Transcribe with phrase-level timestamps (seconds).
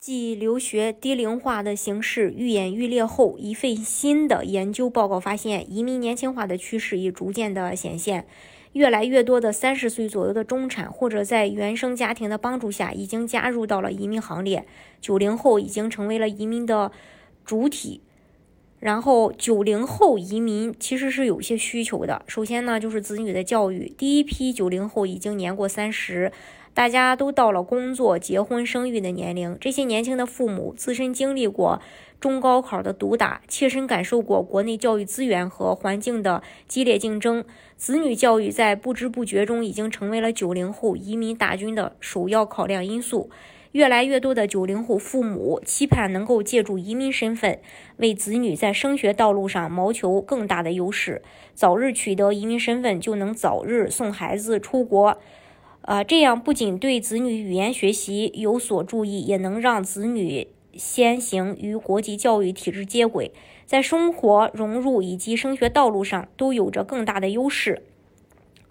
[0.00, 8.26] 继留学低龄化的形势愈演愈烈后，一份新的研究报告发现，移民年轻化的趋势已逐渐的显现。
[8.72, 14.64] 越来越多的三十岁左右的中产，或者在原生家庭的帮助下，已经加入到了移民行列。
[15.02, 16.90] 九零后已经成为了移民的
[17.44, 18.00] 主体。
[18.80, 22.22] 然后，九零后移民其实是有些需求的。
[22.26, 23.92] 首先呢，就是子女的教育。
[23.96, 26.32] 第一批九零后已经年过三十。
[26.72, 31.82] 大家都到了工作、结婚、生育的年龄，这些年轻的父母自身经历过
[32.20, 37.44] 中高考的毒打，切身感受过国内教育资源和环境的激烈竞争，
[37.76, 43.28] 子女教育在不知不觉中已经成为了九零后移民大军的首要考量因素。
[43.72, 47.60] 越来越多的九零后父母期盼能够借助移民身份，
[47.98, 51.22] 为子女在升学道路上谋求更大的优势，
[51.54, 55.18] 早日取得移民身份，就能早日送孩子出国。
[55.82, 63.32] 啊，这样不仅对子女语言学习有所注意，也能让子女先行与国际教育体制接轨，
[63.64, 67.82] 在生活融入以及升学道路上都有着更大的优势。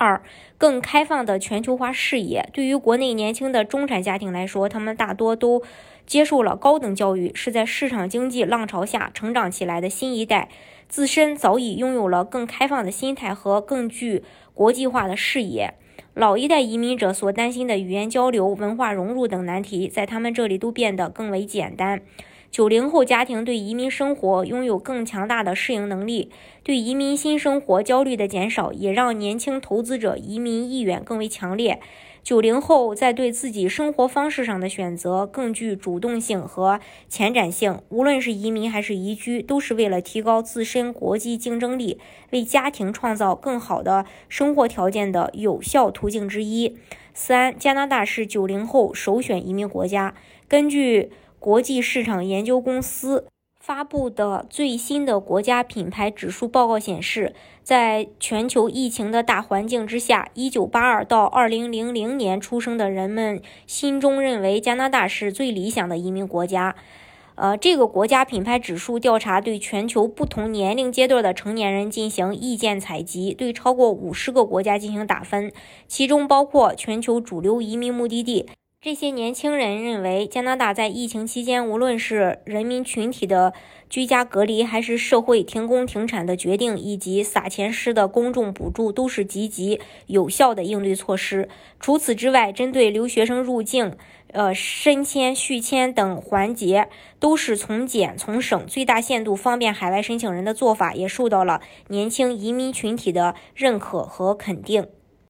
[0.00, 0.22] 二，
[0.56, 5.62] 更开放的全球化视野，对于国内年轻的中产家庭来说，他们大多都
[6.06, 10.48] 接受了高等教育，是在市场经济浪潮下成长起来的新一代，
[10.88, 15.74] 自身早已拥有了更开放的心态和更具国际化的视野。
[16.14, 22.00] 老一代移民者所担心的语言交流、文化融入等难题，在他们这里都变得更为简单。
[22.50, 26.30] 九零后家庭对移民生活拥有更强大的适应能力，
[26.64, 31.80] 对移民新生活焦虑的减少，也让年轻投资者移民意愿更为强烈。
[32.22, 41.98] 九零后在对自己生活方式上的选择更具主动性和前瞻性，无论是移民还是移居，都是为了提高自身国际竞争力、
[42.30, 46.76] 为家庭创造更好的生活条件的有效途径之一。
[47.14, 50.14] 三，加拿大是九零后首选移民国家。
[50.46, 53.26] 根据国际市场研究公司。
[53.58, 66.74] 发布的最新的国家品牌指数报告显示，在全球疫情的大环境之下，1982到2000年出生的人们心中认为加拿大是最理想的移民国家。
[67.34, 75.52] 呃，这个国家品牌指数调查对全球不同年龄阶段的成年人进行意见采集，对超过五十个国家进行打分，
[75.86, 78.46] 其中包括全球主流移民目的地。
[78.82, 83.52] 这些年轻人认为，加拿大在疫情期间，无论是人民群体的
[83.90, 91.50] 居家隔离，还是社会停工停产的决定，以及撒钱式的公众补助，都是积极有效的应对措施。
[91.78, 93.98] 除此之外，针对留学生入境、
[94.32, 104.86] 呃申签、续签等环节，都是从简从省，最大限度方便海外申请人的做法，也受到了年轻移民群体的认可和肯定。